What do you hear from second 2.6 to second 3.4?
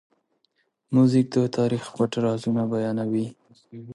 بیانوي.